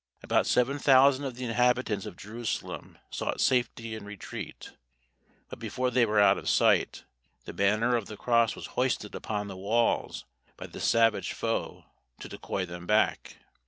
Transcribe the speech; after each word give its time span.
About 0.23 0.47
seven 0.47 0.79
thousand 0.79 1.25
of 1.25 1.35
the 1.35 1.45
inhabitants 1.45 2.07
of 2.07 2.17
Jerusalem 2.17 2.97
sought 3.11 3.39
safety 3.39 3.93
in 3.93 4.03
retreat; 4.03 4.71
but 5.49 5.59
before 5.59 5.91
they 5.91 6.07
were 6.07 6.19
out 6.19 6.39
of 6.39 6.49
sight, 6.49 7.03
the 7.45 7.53
banner 7.53 7.95
of 7.95 8.07
the 8.07 8.17
cross 8.17 8.55
was 8.55 8.65
hoisted 8.73 9.13
upon 9.13 9.47
the 9.47 9.55
walls 9.55 10.25
by 10.57 10.65
the 10.65 10.79
savage 10.79 11.33
foe 11.33 11.85
to 12.19 12.27
decoy 12.27 12.65
them 12.65 12.87
back. 12.87 13.37